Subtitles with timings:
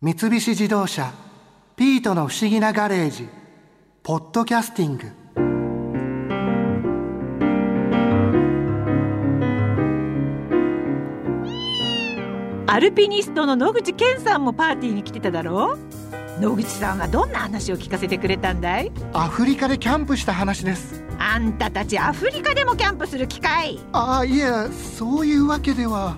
[0.00, 1.12] 三菱自動車
[1.74, 3.28] 「ピートの不思議なガレージ」
[4.04, 5.10] 「ポッドキャスティング」
[12.68, 15.76] アルピニストの野口健さんもパーティーに来てただろ？
[16.38, 18.92] う野口さんはどんな話を聞かせてくれたんだい？
[19.12, 21.02] アフリカでキャンプした話です。
[21.18, 23.80] あんたたちアフリカでもキャンプする機会？
[23.90, 26.16] ああいえそういうわけでは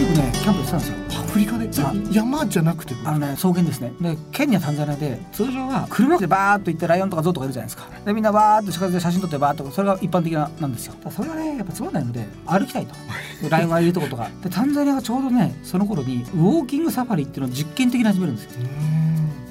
[0.00, 0.96] よくねキャンプしてたんですよ。
[1.20, 1.68] アフリカで？
[1.82, 1.92] あ。
[2.12, 2.94] 山じゃなくて？
[3.04, 3.92] あのね草原ですね。
[4.00, 6.18] でケニアタンザニアで通常は車？
[6.18, 7.88] でバーッと行ってライオンとかゾウとかいるじゃないですか。
[8.04, 10.94] でみんなバーッと近づいて写真撮ってバーッとそれが一般的ななんですよ。
[11.10, 12.94] それがねやっぱつまんないので歩きたいと。
[13.48, 18.62] ライオンがいるとことかでタンザニアがちょうどねその頃にウォーキングサファリっていうのを実験的に始めるんですよ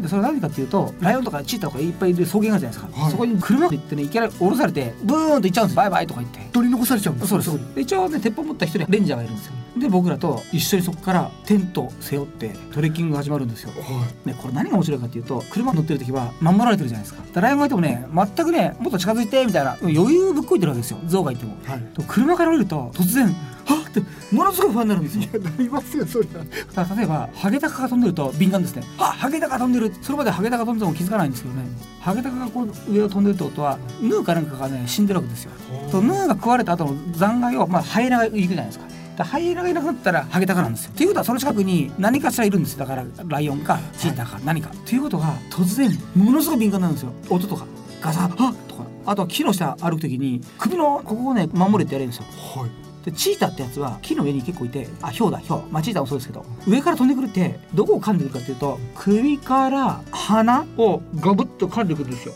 [0.00, 3.10] でそれ何かっていうとライオンとかチーターとかいっぱいいる草原があるじゃないですか、はい。
[3.10, 6.40] そこに車で行ってねいきなり降ろされてブーンと行っちゃうんですバイバイとか言って。
[6.52, 7.74] 取り残されちゃうんですそうです。
[7.74, 9.52] で一応ね鉄砲持った一人レンジャーがいるんですよ。
[9.78, 13.70] で僕らと一緒にそこからテント背負ってトレッキングが始まるんですよ。
[13.70, 17.22] はね、これ何が面白いかっていうと車乗ってる時は守られてるじゃないですか。
[17.32, 20.98] でライオンがいてもね全くねもっと近づいてみたいな余裕ぶっこいてるわけですよ。
[21.06, 21.56] 象がいても。
[21.64, 21.80] いはい。
[21.94, 25.42] と車から降りると突然はっってものすごい不安になるんですよ。
[25.42, 26.38] なりますよそりゃ。
[26.38, 28.84] だから例えばハゲタカが飛んでると敏感ですね。
[28.98, 31.64] あハゲタカが飛んでるそれまでハゲタカが飛んでても気づかないんですけどね。
[32.00, 35.50] ハゲタカがこう上を飛んでるってことはヌーかなんかがね死んでるわけですよ。
[35.90, 38.86] とヌーが食われた後の残骸を、まあ、ハイエナが行くじゃないですか。
[39.16, 40.92] でハイエナがいなくなったらハゲタカなんですよ。
[40.94, 42.80] っていうことはその近くに何かしらいるんですよ。
[42.80, 47.12] だからライオンかチーターか何か、っていうことが突然ものすごい敏感なんですよ。
[47.28, 47.66] 音とか。
[48.00, 48.84] ガサッとか。
[49.06, 52.24] あとは木の下歩く時に首のここをね守れってやれるんですよ。
[52.60, 55.70] はいでチーターってやつは木の上に結構いてあヒョウだヒョウ。
[55.70, 62.34] まあチーターもそうですけど上から飛んでくるってどこを噛んでくるかっていうと首から鼻をガブッと噛んでくるんですよ。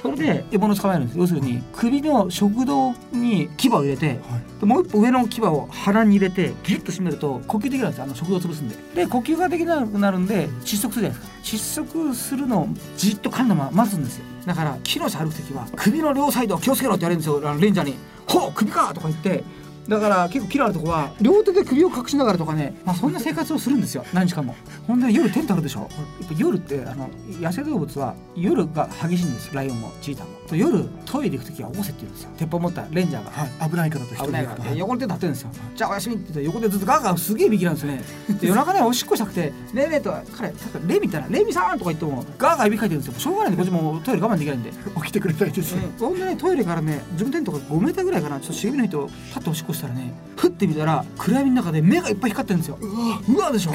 [0.00, 1.18] それで獲物を捕まえるんです。
[1.18, 4.18] 要するに首の食道に牙を入れてはい。
[4.60, 8.04] でもう一歩上の牙を鼻に入れてギュッと締めると呼吸できるんですよ。
[8.04, 8.76] あの食道を潰すんで。
[8.94, 11.28] で呼吸ができなくなるんで窒息するじゃないですか。
[11.42, 19.44] 窒息するのをじっと噛んだまま待つんですよだから木の下歩く時は首の両サイド気をつけろって言われるんですよレンジャーに「ほう首か!」とか言って
[19.88, 24.04] だから結構木のあるとこは両手で首を隠しながらとかね、まあ、そんな生活をするんですよ。
[24.12, 24.54] 何日間も。
[24.86, 25.80] ほんで夜テントあるでしょ。
[25.80, 25.88] やっ
[26.28, 27.08] ぱ夜ってあの
[27.40, 29.54] 野生動物は夜が激しいんですよ。
[29.54, 30.38] ライオンもチーターも。
[30.48, 32.30] と夜トイレ行く時は起こせって言うんですよ。
[32.36, 33.30] 鉄砲持ったレンジャーが。
[33.30, 33.70] はい。
[33.70, 34.72] 危ないからと危ないから。
[34.74, 35.50] 横に手立ってるんですよ。
[35.74, 38.02] じゃあおやすみって言って横でずっとガーガーすげえビキなんですよね。
[38.40, 40.52] で夜中ねおしっこしたくて「ねえねえ」と彼
[40.86, 43.18] レミったら「レミさん」とか言ってもガーガーいびきかいてるんですよ。
[43.18, 44.70] しょうがないんでこっちもトイレ我慢できないんで。
[44.70, 45.80] 起きてくれないですうん。
[45.98, 48.40] ほんでねトイレからね自分テントが5メーターぐらいかな。
[48.40, 52.78] ちょっと茂みの人パッとおしっこしたらねふって見たら暗闇の中で目がいっぱい光ってるんですよ。
[52.80, 53.72] うわうわでしょ？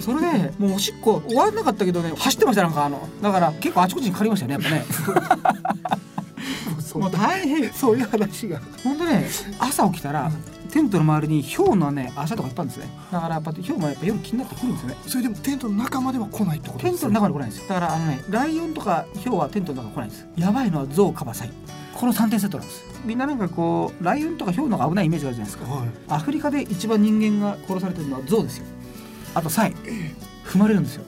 [0.00, 3.06] それでもうおしっこ終わらなかったけどね走ってましたなんかあの。
[3.22, 6.00] だから結構あちこちに借りましたよねやっぱね。
[6.94, 8.60] もう大変そういう話が。
[8.82, 9.24] ほんとね
[9.60, 10.30] 朝起きたら
[10.72, 12.88] テントの周りにヒョウのね足跡がいっぱいんですね。
[13.12, 14.96] だからやっぱヒョウもやっぱ夜気になってくるんですよね。
[15.06, 17.62] それでもテントの中までは来ないってことですテントの中に来ないんです。
[17.62, 20.26] よだからあのねライオンとかヒョウはテントの中に来ないんです。
[20.36, 21.50] やばいのはゾウカバサイ
[22.00, 22.82] この3点セットなんです。
[23.04, 25.70] みんななんかこうライオンとかヒョウの方が危ないイメージがあるじゃないですか。
[25.70, 25.88] はい。
[26.08, 28.64] アフリカで一番人間が殺されてるのはゾウですよ。
[29.34, 29.74] あとサイ。
[30.46, 31.04] 踏まれるんですよ。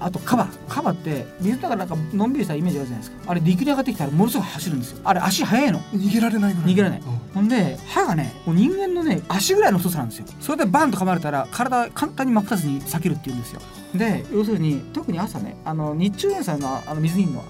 [0.00, 3.30] あとカバカバって水の中なんかのんびりしたイメージあるじゃないですか。
[3.30, 5.00] あれ陸に上がってきたらものすごく走るんですよ。
[5.04, 5.80] あれ足速いの。
[5.80, 7.00] 逃げられないぐらい逃げられない。
[7.00, 7.18] うん。
[7.34, 10.24] ほんで歯がねもう人間のね足ぐらいの太さなんですよ。
[10.40, 13.60] それでバンと噛まれたら体簡単に真っ二つに裂けるって言うんですよ。
[13.94, 17.44] で要するに特に朝ねあの日中連載のあの水にいるのは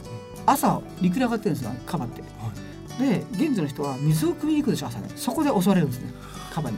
[0.46, 2.22] 朝陸に上がってるんですよカバって
[3.00, 5.08] で現地の人は水を汲みに行くでしょ朝ね。
[5.16, 6.12] そこで襲われるんですね
[6.52, 6.76] カバに。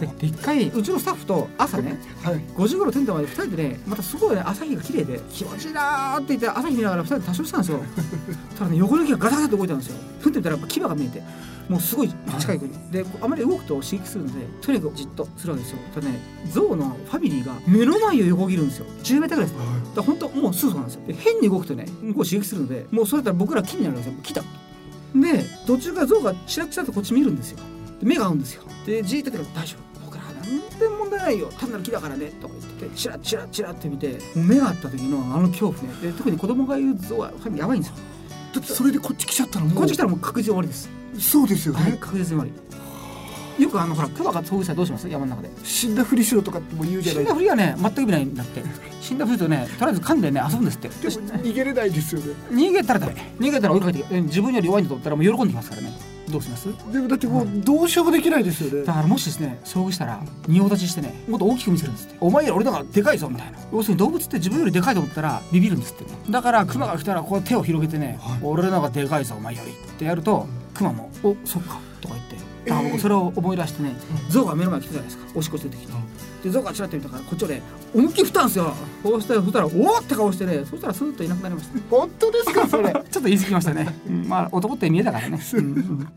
[0.00, 2.34] でで一回うちのスタッフと朝ねはい。
[2.34, 7.80] 5時頃テントまで2人でねまたすごいね朝日が綺麗で気持ちいいなーって言って朝日見ながら2人で多少したんですよ。
[8.58, 9.96] ただね横の木がガタガタって動いたんですよ。
[10.20, 11.22] ふってみたらやっぱ牙が見えて
[11.68, 12.78] もうすごい近い距離。
[12.90, 15.78] であまり動くと刺激するのでとにかくじっとするわけですよ。
[15.94, 16.20] ただね
[16.52, 18.86] ゾウのファミリーが目の前を横切るんですよ。
[19.02, 19.58] 10メーターぐらいです。
[19.58, 21.00] だから本当もうすぐなんですよ。
[21.06, 24.12] で変に動くとね向こう刺激するのでもうそれだったら僕ら木になるんですよ。
[24.22, 24.42] 来た
[25.14, 27.58] で途中からゾウがチラチラとこっち見るんですよ。
[28.00, 28.62] で目が合うんですよ。
[28.84, 30.04] でじーっと見たら大丈夫。
[30.04, 31.50] 僕らは何でも問題ないよ。
[31.58, 32.26] 単なる木だからね。
[32.40, 35.88] とか言っててチラチラチラって見てもう目が合った時のあの恐怖ね。
[36.02, 37.96] で特に子供がいるゾウはやばいんですよ。
[38.54, 40.90] だってそれでこっち来ちゃったらもうこっち来たらもう確実に終わりです。
[41.18, 42.52] そうですよはいね確実に終わり
[43.58, 45.08] よくあのほらクマが遭遇したらどうします？
[45.08, 45.50] 山の中で。
[45.64, 48.62] 死んだふりしろとかっても言うじゃ死ないんだふりはね全く意味ないんだって。
[49.00, 50.88] 死んだふりとねとりあえず噛んでね遊ぶんですって。
[50.88, 52.34] でも逃げれないですよね。
[52.50, 53.14] 逃げたらダメ。
[53.38, 55.92] 逃げたら追いかけて自分より弱いんだと思ったらもう喜んできますからね。
[56.28, 56.68] どうします？
[56.92, 58.84] でもだってもうどうしようもできないですよね。
[58.84, 62.16] だからもしですね遭遇したら仁王立ちしてねもっと大きく見せるんですって。
[62.20, 63.58] お前より俺の方がでかいぞみたいな。
[63.72, 66.10] 要するに動物って自分よりでかいと思ったらビビるんですってね。
[66.28, 68.40] だからクマが来たらこう手を広げてね、はい。
[68.42, 71.78] 俺の方がでかいぞお前よりってやるとクマも「おそっか」
[72.66, 73.94] とか言ってだから僕それを思い出してね、
[74.30, 75.92] 象が目の前に来たじゃないですかおしっこ出てきて、
[76.42, 77.62] で象がちらっと見たからこっちをね
[77.94, 78.74] 思いっきり振ったんですよ。
[79.02, 81.78] そうしたらそしたらおおって顔してねそしたらスーッといなくなりました。
[81.90, 82.92] 本当ですかそれ。
[82.92, 84.28] ちょっと言い過ぎましたね、うん。
[84.28, 86.08] まあ男って見えたからね、 うん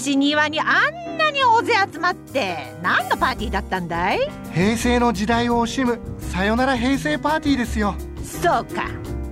[0.00, 4.18] うんしかし庭にあんなに大勢集まって何のパーティーだったんだい？
[4.52, 7.94] 平成の時代を惜しむさよなら平成パーティーですよ。
[8.24, 8.86] そうか。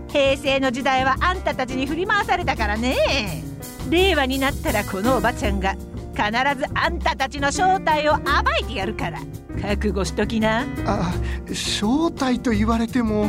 [0.08, 3.42] 平成の時代はあんたたちに振り回されたからね。
[3.90, 8.22] 令和になったらこのおばちゃんが必ずあんたたちの正体を暴
[8.60, 9.20] いてやるから。
[9.60, 10.66] 覚悟しときな。
[10.86, 11.12] あ
[11.52, 13.28] 正体と言われても